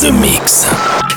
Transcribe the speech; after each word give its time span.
The 0.00 0.10
Mix. 0.10 0.66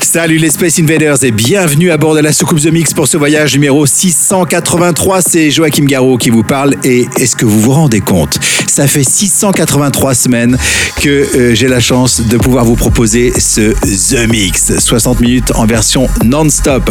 Salut 0.02 0.38
les 0.38 0.50
Space 0.50 0.80
Invaders 0.80 1.24
et 1.24 1.32
bienvenue 1.32 1.92
à 1.92 1.98
bord 1.98 2.16
de 2.16 2.22
la 2.22 2.32
soucoupe 2.32 2.62
The 2.62 2.72
Mix 2.72 2.94
pour 2.94 3.08
ce 3.08 3.18
voyage 3.18 3.54
numéro 3.54 3.86
683. 3.86 5.22
C'est 5.22 5.52
Joachim 5.52 5.84
Garraud 5.84 6.18
qui 6.18 6.30
vous 6.30 6.44
parle 6.44 6.76
et 6.86 7.08
est-ce 7.18 7.36
que 7.36 7.46
vous 7.46 7.60
vous 7.60 7.74
rendez 7.74 8.00
compte? 8.00 8.40
Ça 8.68 8.88
fait 8.88 9.04
683 9.04 10.14
semaines 10.14 10.58
que 11.02 11.10
euh, 11.10 11.56
j'ai 11.56 11.68
la 11.68 11.82
chance 11.82 12.22
de 12.22 12.38
pouvoir 12.38 12.64
vous 12.64 12.76
proposer 12.76 13.34
ce 13.38 13.74
The 14.14 14.30
Mix. 14.30 14.80
60 14.80 15.20
minutes 15.20 15.52
en 15.56 15.66
version 15.66 16.08
non-stop. 16.24 16.90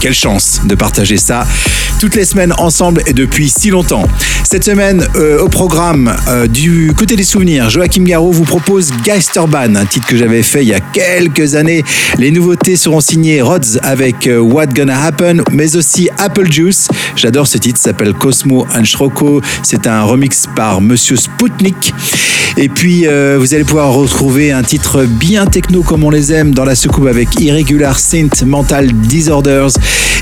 Quelle 0.00 0.14
chance 0.14 0.62
de 0.64 0.74
partager 0.74 1.18
ça 1.18 1.46
toutes 2.00 2.14
les 2.14 2.24
semaines 2.24 2.52
ensemble 2.58 3.02
et 3.06 3.12
depuis 3.12 3.48
si 3.48 3.70
longtemps. 3.70 4.04
Cette 4.44 4.64
semaine 4.64 5.04
euh, 5.16 5.40
au 5.40 5.48
programme 5.48 6.14
euh, 6.28 6.46
du 6.46 6.92
côté 6.96 7.16
des 7.16 7.24
souvenirs, 7.24 7.70
Joachim 7.70 8.04
Garraud 8.04 8.30
vous 8.30 8.44
propose 8.44 8.92
Geisterbahn, 9.04 9.76
un 9.76 9.84
titre 9.84 10.06
que 10.06 10.16
j'avais 10.16 10.44
fait 10.44 10.62
il 10.62 10.68
y 10.68 10.74
a 10.74 10.80
quelques 10.80 11.27
années. 11.54 11.84
Les 12.18 12.30
nouveautés 12.30 12.76
seront 12.76 13.00
signées 13.00 13.42
Rhodes 13.42 13.78
avec 13.82 14.26
euh, 14.26 14.38
What 14.38 14.68
Gonna 14.68 15.04
Happen, 15.04 15.42
mais 15.52 15.76
aussi 15.76 16.08
Apple 16.18 16.50
Juice. 16.50 16.88
J'adore 17.16 17.46
ce 17.46 17.58
titre, 17.58 17.78
s'appelle 17.78 18.14
Cosmo 18.14 18.66
and 18.74 18.84
Shroko. 18.84 19.40
C'est 19.62 19.86
un 19.86 20.02
remix 20.02 20.46
par 20.54 20.80
Monsieur 20.80 21.16
Spoutnik. 21.16 21.92
Et 22.56 22.68
puis, 22.68 23.06
euh, 23.06 23.36
vous 23.38 23.54
allez 23.54 23.64
pouvoir 23.64 23.92
retrouver 23.92 24.50
un 24.50 24.62
titre 24.62 25.04
bien 25.04 25.46
techno 25.46 25.82
comme 25.82 26.02
on 26.02 26.10
les 26.10 26.32
aime 26.32 26.52
dans 26.52 26.64
la 26.64 26.74
soucoupe 26.74 27.06
avec 27.06 27.40
Irregular 27.40 27.98
Synth 27.98 28.42
Mental 28.42 28.90
Disorders. 28.92 29.70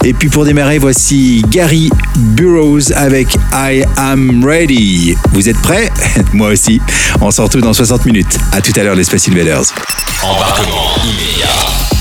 Et 0.05 0.13
puis, 0.13 0.29
pour 0.29 0.45
démarrer, 0.45 0.79
voici 0.79 1.43
Gary 1.49 1.89
Burroughs 2.17 2.93
avec 2.95 3.29
I 3.55 3.85
Am 3.97 4.45
Ready. 4.45 5.17
Vous 5.33 5.49
êtes 5.49 5.59
prêts? 5.63 5.91
Moi 6.33 6.49
aussi. 6.49 6.81
On 7.21 7.31
se 7.31 7.41
retrouve 7.41 7.63
dans 7.63 7.73
60 7.73 8.05
minutes. 8.05 8.39
À 8.53 8.61
tout 8.61 8.73
à 8.77 8.83
l'heure, 8.83 8.97
les 8.97 9.05
Space 9.05 9.29
Invaders. 9.29 9.73
Embarquement 10.23 10.96
immédiat 11.05 11.49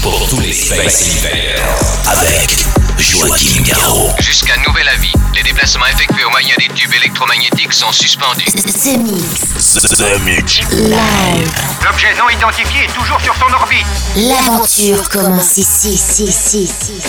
pour 0.02 0.28
tous 0.30 0.40
les 0.40 0.54
Space 0.54 1.10
Invaders 1.18 1.76
avec 2.08 2.66
Joachim 2.98 3.64
Garraud. 3.64 4.12
Jusqu'à 4.20 4.56
nouvel 4.68 4.88
avis, 4.88 5.12
les 5.36 5.44
déplacements 5.44 5.86
effectués 5.88 6.24
au 6.24 6.30
moyen 6.30 6.56
des 6.58 6.74
tubes 6.74 6.94
électromagnétiques 6.94 7.74
sont 7.74 7.92
suspendus. 7.92 8.46
The 8.46 8.98
Mix. 8.98 9.74
The 9.98 10.20
Mix. 10.22 10.60
Live. 10.72 11.52
L'objet 11.84 12.14
non 12.18 12.30
identifié 12.30 12.86
est 12.86 12.94
toujours 12.94 13.20
sur 13.22 13.36
son 13.36 13.54
orbite. 13.54 13.86
L'aventure 14.16 15.10
commence 15.10 15.58
ici, 15.58 15.90
ici, 15.90 16.24
ici, 16.24 16.64
ici, 16.64 17.02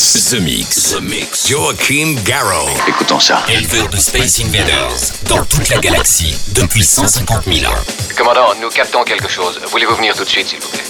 Mix. 0.00 0.30
The 0.30 0.40
Mix. 0.40 0.94
The 0.94 1.00
Mix. 1.02 1.46
Joachim 1.46 2.16
Garraud. 2.24 2.70
Écoutons 2.88 3.20
ça. 3.20 3.44
Éleveur 3.50 3.86
de 3.90 3.98
Space 3.98 4.40
Invaders 4.40 5.12
dans 5.28 5.44
toute 5.44 5.68
la 5.68 5.76
galaxie 5.76 6.34
depuis 6.54 6.82
150 6.82 7.44
000 7.44 7.70
ans. 7.70 7.76
Commandant, 8.16 8.54
nous 8.62 8.70
captons 8.70 9.04
quelque 9.04 9.28
chose. 9.28 9.60
Voulez-vous 9.66 9.96
venir 9.96 10.14
tout 10.16 10.24
de 10.24 10.28
suite, 10.30 10.48
s'il 10.48 10.60
vous 10.60 10.70
plaît? 10.70 10.89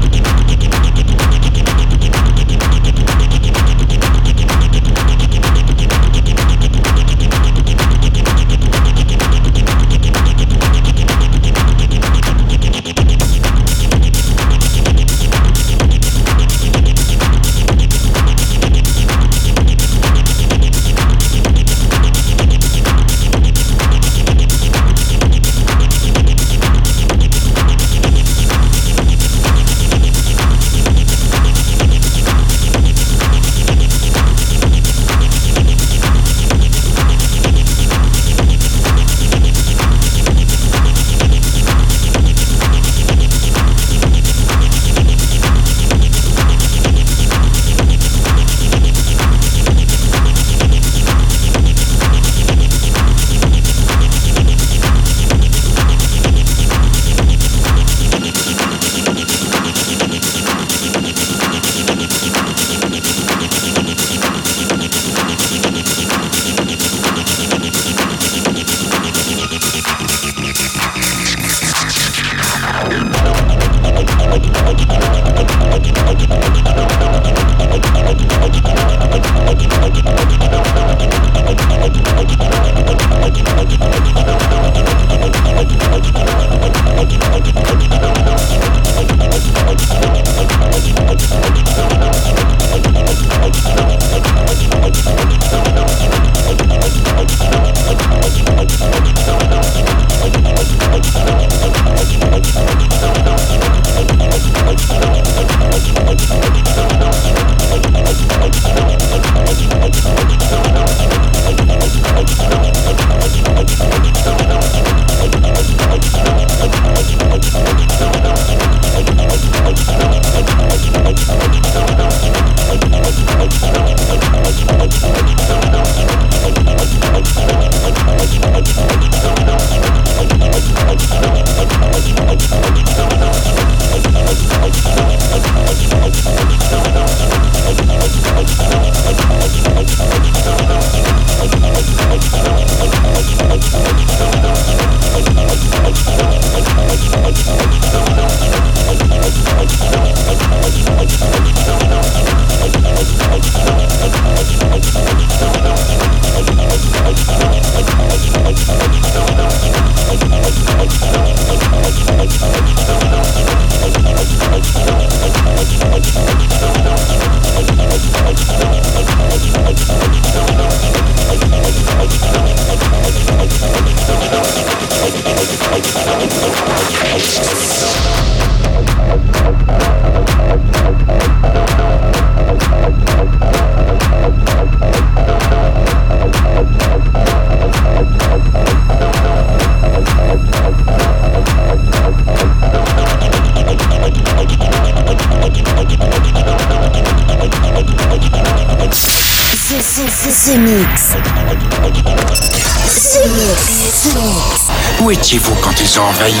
merveilleux. 206.11 206.40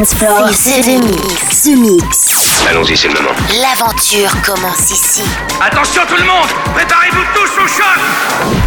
Dance 0.00 0.14
floor. 0.14 0.48
C'est 0.52 0.80
The 0.80 1.02
Mix. 1.04 1.62
The 1.64 1.76
Mix. 1.76 2.64
Allons-y, 2.70 2.96
c'est 2.96 3.08
le 3.08 3.14
moment. 3.14 3.34
L'aventure 3.60 4.30
commence 4.42 4.90
ici. 4.90 5.22
Attention 5.60 6.02
tout 6.08 6.16
le 6.16 6.24
monde 6.24 6.48
Préparez-vous 6.74 7.24
tous 7.34 7.62
au 7.62 7.66
choc 7.66 8.59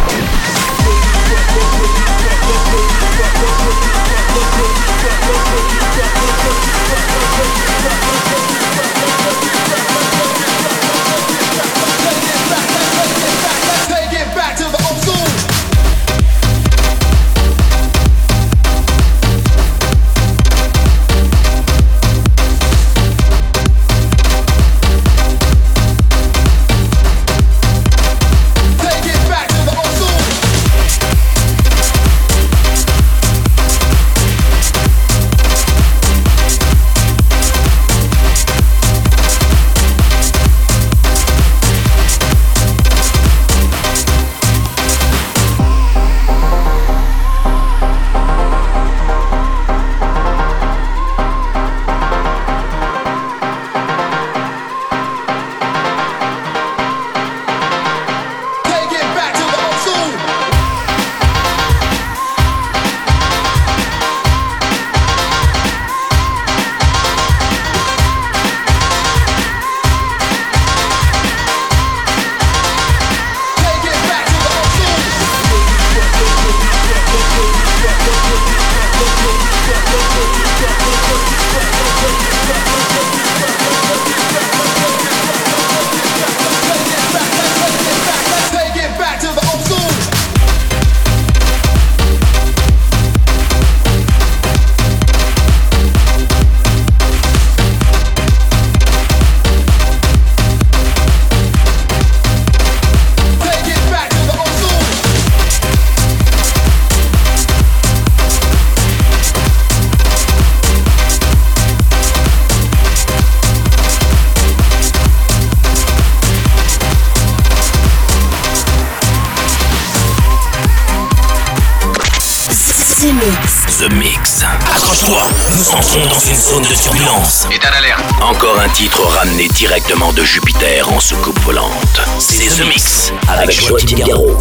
un 129.13 129.15
titre 129.15 129.17
ramené 129.17 129.47
directement 129.49 130.13
de 130.13 130.23
Jupiter 130.23 130.91
en 130.91 130.99
soucoupe 130.99 131.39
volante. 131.39 132.01
C'est 132.19 132.47
The 132.47 132.67
Mix 132.67 133.11
avec 133.27 133.51
Joachim 133.51 133.97
Garraud. 133.97 134.37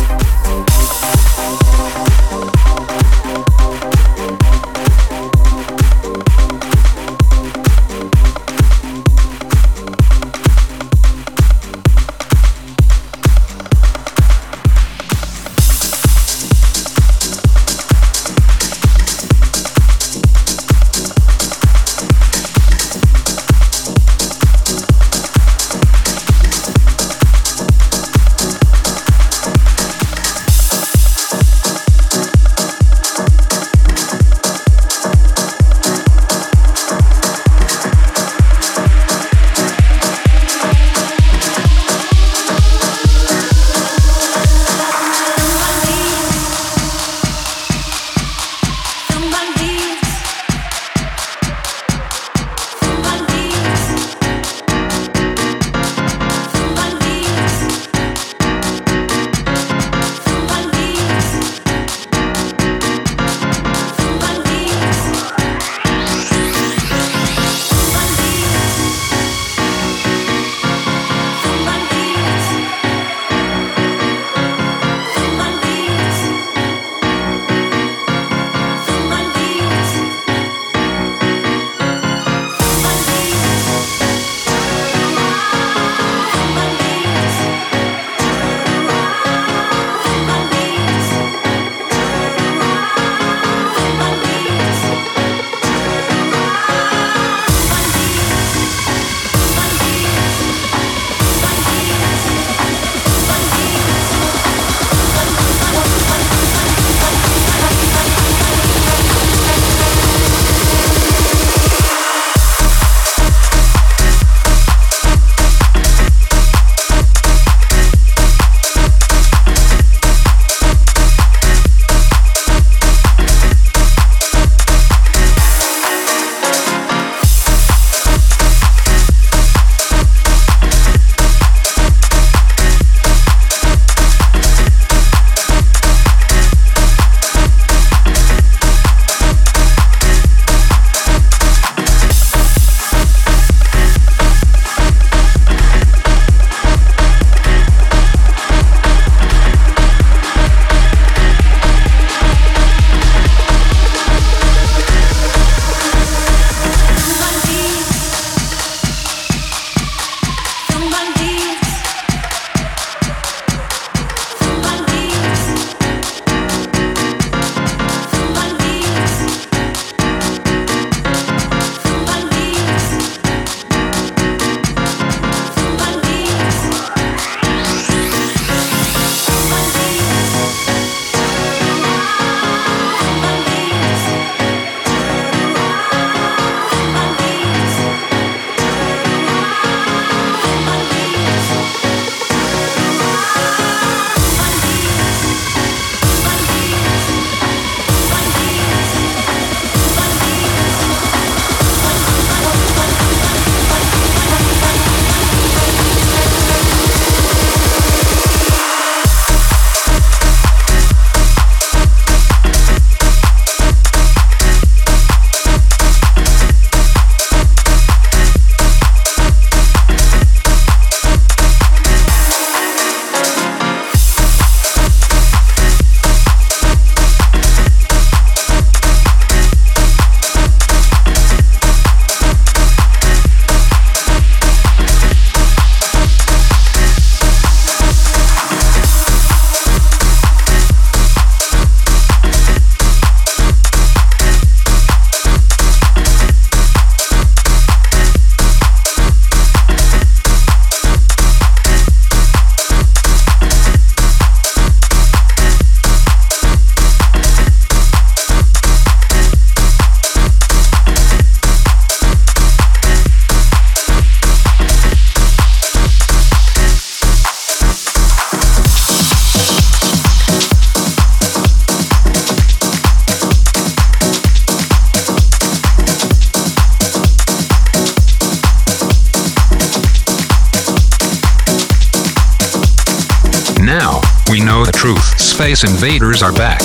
Space 285.53 285.71
Invaders 285.71 286.23
are 286.23 286.33
back. 286.33 286.61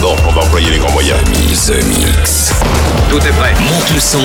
Bon, 0.00 0.14
on 0.28 0.32
va 0.32 0.42
employer 0.42 0.70
les 0.70 0.78
grands 0.78 0.92
moyens. 0.92 1.18
The 1.66 1.82
Mix. 1.84 2.52
Tout 3.10 3.18
est 3.18 3.32
prêt. 3.32 3.54
Monte 3.58 3.90
le 3.92 3.98
son. 3.98 4.22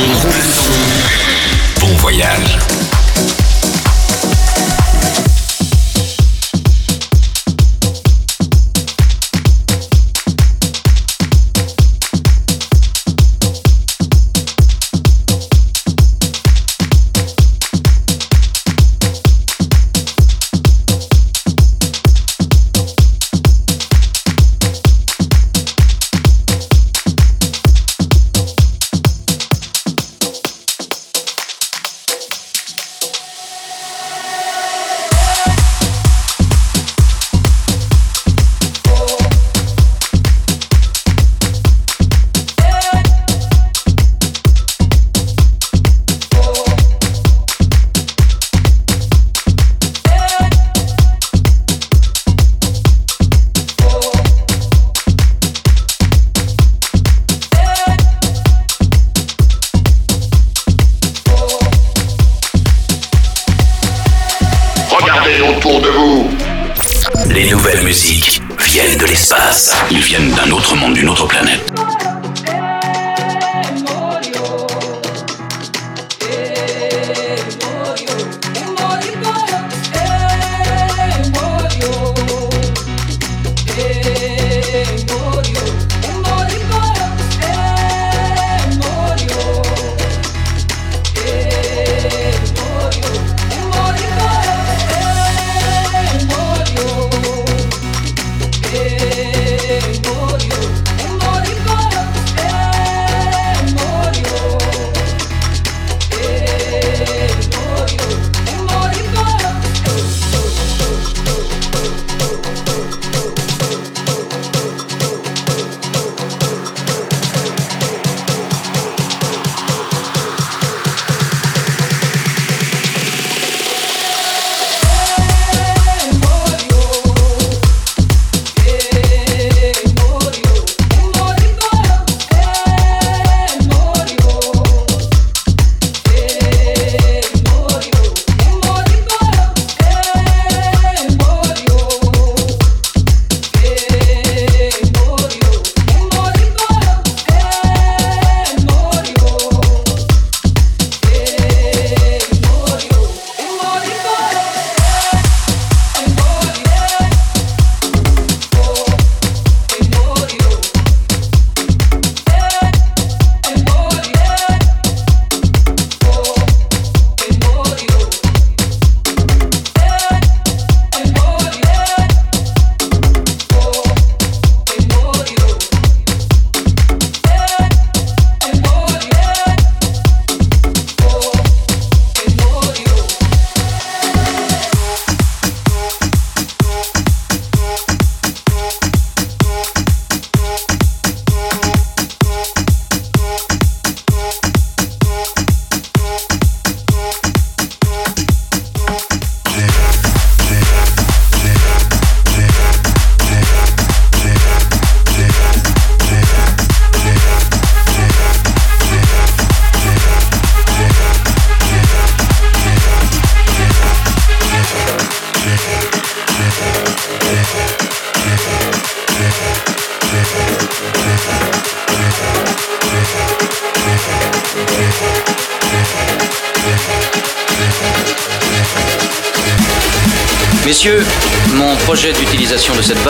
Bon 1.80 1.96
voyage. 1.96 2.60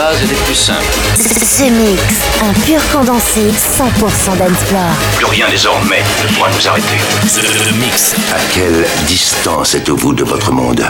de 0.00 0.06
cette 0.06 0.06
base 0.06 0.22
est 0.22 0.26
des 0.26 0.34
plus 0.34 0.54
simples. 0.54 0.84
The 1.18 1.70
Mix, 1.70 2.02
un 2.42 2.52
pur 2.64 2.80
condensé 2.92 3.50
100% 3.50 4.38
dancefloor. 4.38 4.92
Plus 5.16 5.26
rien 5.26 5.46
désormais 5.50 6.02
ne 6.22 6.34
pourra 6.34 6.50
nous 6.50 6.68
arrêter. 6.68 6.98
The 7.26 7.72
Mix. 7.78 8.14
À 8.32 8.38
quelle 8.52 8.86
distance 9.06 9.74
êtes-vous 9.74 10.14
de 10.14 10.24
votre 10.24 10.52
monde? 10.52 10.84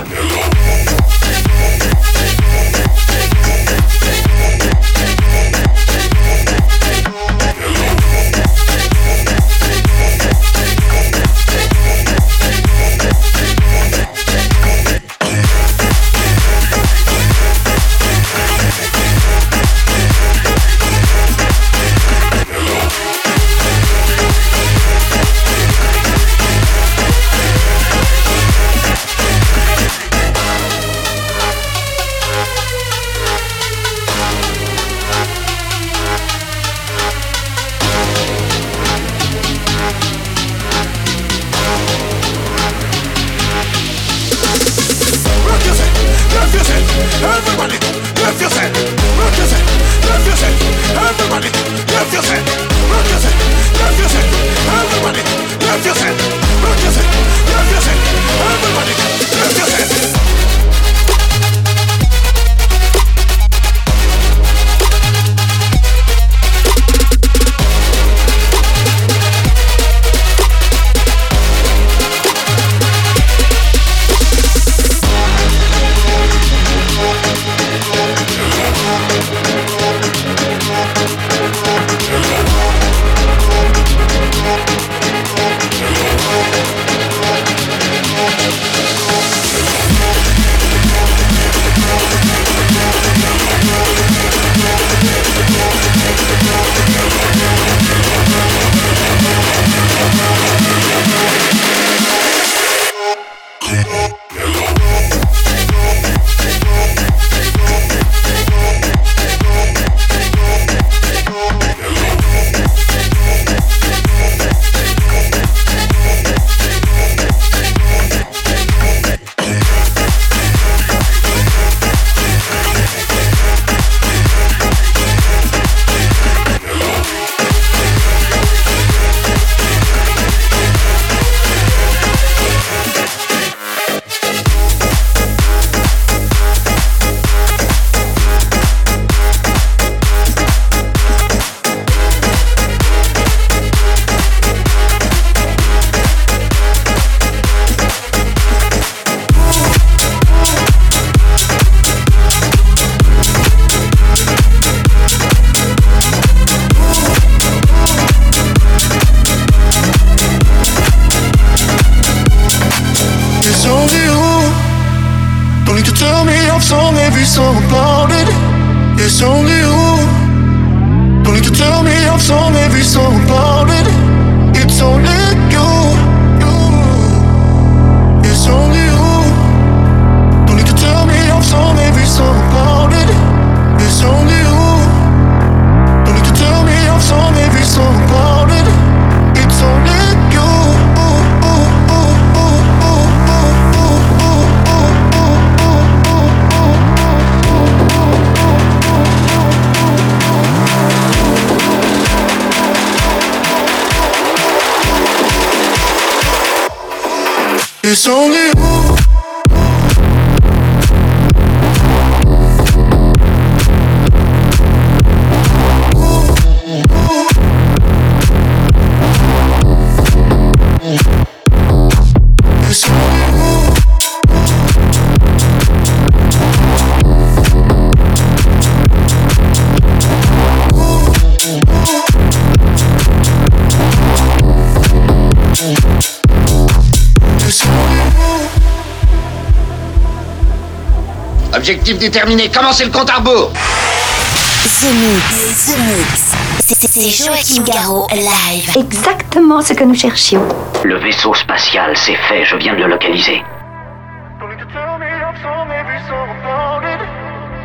Objectif 241.91 241.99
déterminé, 241.99 242.49
commencez 242.49 242.85
le 242.85 242.91
compte 242.91 243.11
à 243.11 243.17
rebours? 243.17 243.51
The 243.53 244.93
Mix, 244.95 245.67
The 245.67 245.79
Mix. 245.79 246.35
C'est 246.61 247.11
Joachim 247.11 247.65
Garraud, 247.65 248.07
live. 248.13 248.71
Exactement 248.77 249.61
ce 249.61 249.73
que 249.73 249.83
nous 249.83 249.97
cherchions. 249.97 250.47
Le 250.85 250.99
vaisseau 250.99 251.35
spatial, 251.35 251.97
c'est 251.97 252.15
fait, 252.29 252.45
je 252.45 252.55
viens 252.57 252.75
de 252.75 252.83
le 252.83 252.89
localiser. 252.89 253.43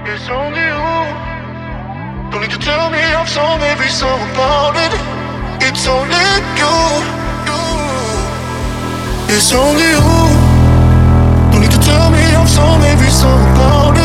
It's 0.07 0.29
only 0.29 0.61
you. 0.61 0.81
Don't 2.31 2.41
need 2.41 2.49
to 2.51 2.57
tell 2.57 2.89
me 2.89 2.97
I'm 2.97 3.27
so 3.27 3.41
maybe 3.59 3.89
so 3.89 4.07
about 4.07 4.75
it. 4.75 4.91
It's 9.29 9.51
only 9.53 9.83
you. 9.83 9.99
Don't 11.51 11.61
need 11.61 11.71
to 11.71 11.79
tell 11.79 12.09
me 12.09 12.19
I'm 12.33 12.47
so 12.47 12.77
maybe 12.79 13.09
so 13.09 13.27
about 13.27 13.97
it. 13.97 14.04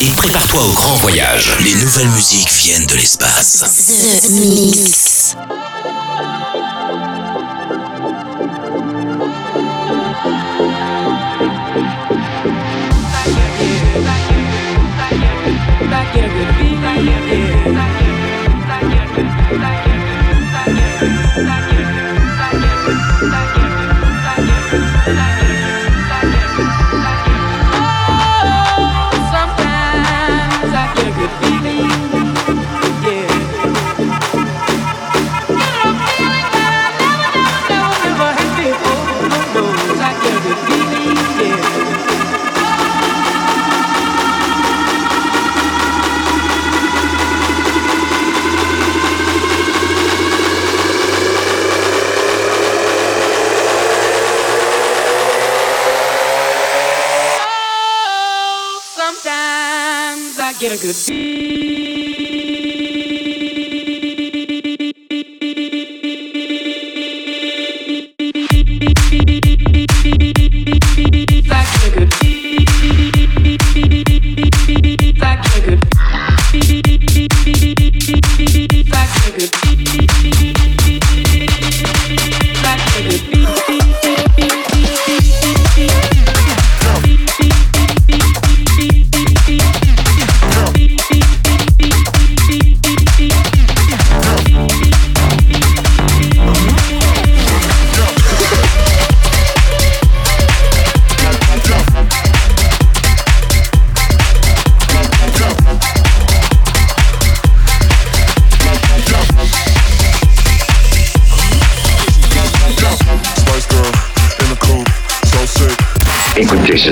et 0.00 0.10
prépare-toi 0.14 0.62
au 0.62 0.72
grand 0.72 0.94
voyage. 0.96 1.52
Les 1.64 1.74
nouvelles 1.76 2.10
musiques 2.10 2.52
viennent 2.52 2.86
de 2.86 2.96
l'espace. 2.96 3.64
The 4.26 4.30
Mix. 4.30 5.01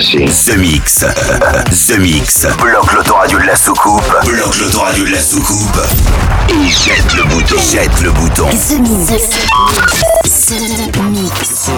The 0.01 0.57
Mix. 0.57 1.05
The 1.87 1.99
Mix. 1.99 2.47
Bloque 2.57 2.91
l'autoradio 2.91 3.37
de 3.37 3.43
la 3.45 3.55
soucoupe. 3.55 4.01
Bloque 4.25 4.57
l'autoradio 4.57 5.05
de 5.05 5.11
la 5.11 5.21
soucoupe. 5.21 5.79
Et 6.49 6.67
jette 6.67 7.13
le 7.13 7.23
bouton. 7.25 7.55
Jette 7.71 8.01
le 8.01 8.11
bouton. 8.11 8.49
The 8.49 8.79
Mix. 8.79 9.05
The 10.47 10.57
Mix. 11.03 11.69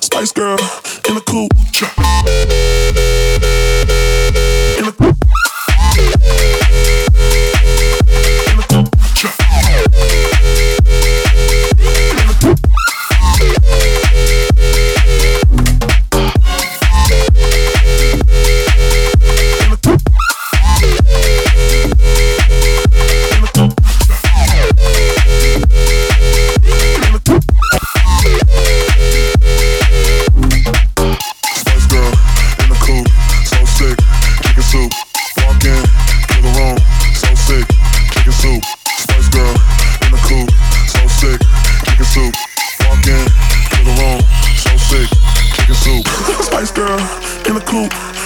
Spice 0.00 0.32
girl 0.32 0.56
in 1.08 1.16
a 1.16 1.20
cool. 1.22 1.48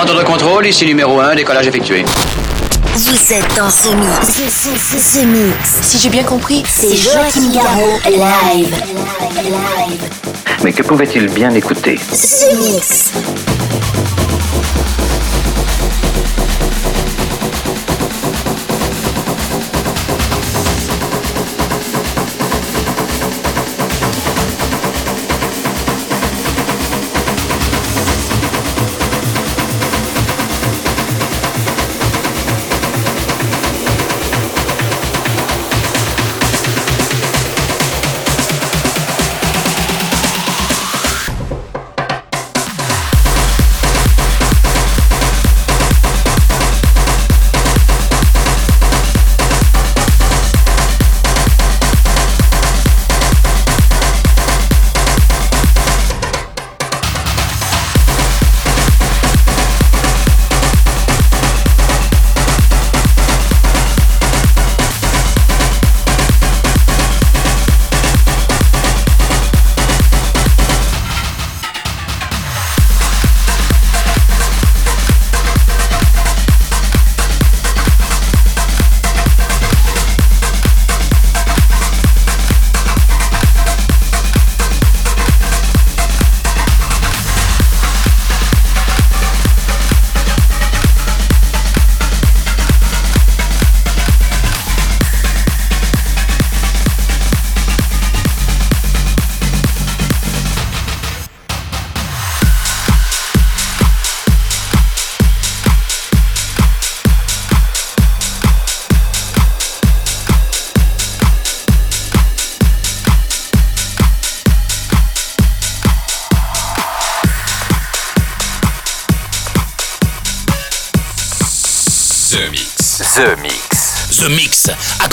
Centre 0.00 0.16
de 0.16 0.24
contrôle, 0.24 0.66
ici 0.66 0.86
numéro 0.86 1.20
1, 1.20 1.34
décollage 1.34 1.66
effectué. 1.66 2.06
Vous 2.94 3.32
êtes 3.34 3.54
dans 3.54 3.68
ce 3.68 3.88
mix. 3.88 4.26
Ce, 4.28 4.48
ce, 4.48 4.96
ce, 4.96 5.18
ce 5.18 5.24
mix. 5.26 5.78
Si 5.82 5.98
j'ai 5.98 6.08
bien 6.08 6.22
compris, 6.22 6.62
c'est 6.66 6.96
Joachim 6.96 7.52
Garraud 7.52 8.00
live. 8.06 8.74
Mais 10.64 10.72
que 10.72 10.82
pouvait-il 10.84 11.28
bien 11.28 11.50
écouter? 11.50 11.98
Ce 12.14 12.46
mix. 12.56 13.10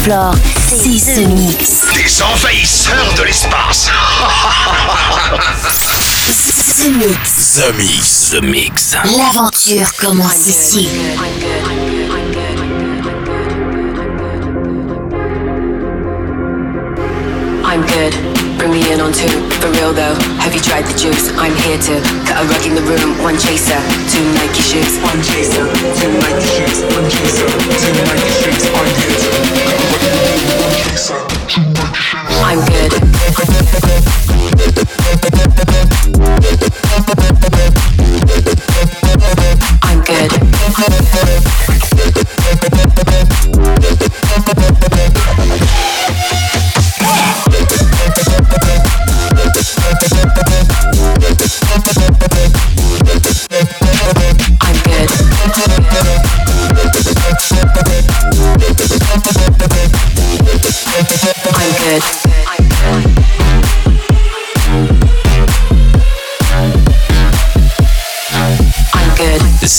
Floor. 0.00 0.34
C'est 0.66 1.14
The 1.14 1.26
Mix. 1.28 1.82
Des 1.94 2.22
envahisseurs 2.22 3.14
de 3.16 3.22
l'espace. 3.24 3.90
The 6.76 6.88
Mix. 6.96 7.54
The 7.54 7.74
Mix. 7.76 8.30
The 8.30 8.42
Mix. 8.42 8.96
L'aventure 9.16 9.92
commence 9.98 10.46
ici. 10.46 10.88
I'm 17.64 17.82
good. 17.86 18.14
Bring 18.58 18.72
me 18.72 18.92
in 18.92 19.00
on 19.00 19.12
two. 19.12 19.28
For 19.60 19.70
real 19.78 19.92
though, 19.92 20.14
have 20.40 20.54
you 20.54 20.60
tried 20.60 20.84
the 20.84 20.96
juice? 20.98 21.30
I'm 21.36 21.54
here 21.64 21.78
to 21.78 22.00
cut 22.26 22.36
a 22.36 22.44
rug 22.48 22.66
in 22.66 22.74
the 22.74 22.82
room. 22.82 23.16
One 23.22 23.38
chaser, 23.38 23.80
two 24.10 24.24
Nike 24.34 24.60
shoes. 24.60 24.98
One 25.00 25.22
chaser, 25.22 25.64
two 25.96 26.12
Nike 26.20 26.48
shoes. 26.56 26.82
One 26.92 27.08
chaser, 27.08 27.46
two 27.48 27.92
Nike 28.04 28.28
shoes. 28.42 28.64
I'm 28.74 28.88
here 29.00 29.16
to 29.16 29.29
Santa. 31.10 31.69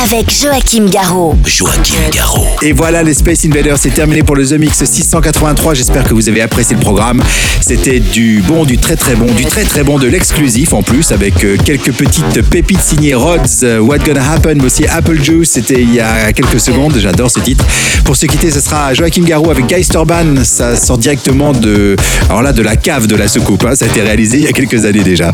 Avec 0.00 0.30
Joachim 0.32 0.86
Garraud. 0.90 1.36
Joachim 1.44 1.94
Garraud. 2.12 2.46
Et 2.62 2.72
voilà, 2.72 3.02
les 3.02 3.14
Space 3.14 3.44
Invaders, 3.44 3.78
c'est 3.78 3.90
terminé 3.94 4.22
pour 4.22 4.34
le 4.34 4.44
The 4.46 4.52
Mix 4.52 4.82
683. 4.84 5.74
J'espère 5.74 6.04
que 6.04 6.14
vous 6.14 6.28
avez 6.28 6.40
apprécié 6.40 6.74
le 6.74 6.80
programme. 6.82 7.22
C'était 7.60 8.00
du 8.00 8.42
bon, 8.46 8.64
du 8.64 8.78
très 8.78 8.96
très 8.96 9.14
bon, 9.14 9.26
du 9.26 9.44
très 9.44 9.64
très 9.64 9.84
bon, 9.84 9.98
de 9.98 10.08
l'exclusif 10.08 10.72
en 10.72 10.82
plus, 10.82 11.12
avec 11.12 11.44
euh, 11.44 11.56
quelques 11.62 11.92
petites 11.92 12.42
pépites 12.50 12.80
signées 12.80 13.14
Rods, 13.14 13.38
euh, 13.62 13.78
What 13.80 13.98
Gonna 13.98 14.32
Happen, 14.32 14.54
mais 14.56 14.64
aussi 14.64 14.86
Apple 14.86 15.22
Juice. 15.22 15.50
C'était 15.52 15.80
il 15.82 15.92
y 15.94 16.00
a 16.00 16.32
quelques 16.32 16.58
secondes. 16.60 16.96
J'adore 16.98 17.30
ce 17.30 17.40
titre. 17.40 17.64
Pour 18.04 18.16
se 18.16 18.26
quitter, 18.26 18.50
ce 18.50 18.60
sera 18.60 18.94
Joachim 18.94 19.22
Garraud 19.24 19.50
avec 19.50 19.66
Guy 19.66 19.84
Storban. 19.84 20.42
Ça 20.44 20.74
sort 20.74 20.98
directement 20.98 21.52
de, 21.52 21.96
alors 22.28 22.42
là, 22.42 22.52
de 22.52 22.62
la 22.62 22.76
cave 22.76 23.06
de 23.06 23.14
la 23.16 23.28
soucoupe. 23.28 23.64
hein. 23.66 23.74
Ça 23.74 23.84
a 23.84 23.88
été 23.88 24.00
réalisé 24.00 24.38
il 24.38 24.44
y 24.44 24.48
a 24.48 24.52
quelques 24.52 24.84
années 24.84 25.04
déjà. 25.04 25.32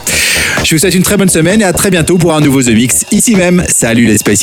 Je 0.64 0.74
vous 0.74 0.78
souhaite 0.80 0.94
une 0.94 1.02
très 1.02 1.16
bonne 1.16 1.28
semaine 1.28 1.61
et 1.61 1.64
à 1.64 1.72
très 1.72 1.90
bientôt 1.90 2.18
pour 2.18 2.34
un 2.34 2.40
nouveau 2.40 2.62
The 2.62 2.70
Mix. 2.70 3.04
Ici 3.12 3.36
même, 3.36 3.64
salut 3.68 4.04
les 4.06 4.18
Space 4.18 4.42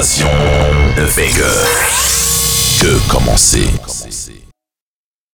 De 0.00 1.04
Vega. 1.04 1.44
Que 2.80 2.98
commencer? 3.10 3.79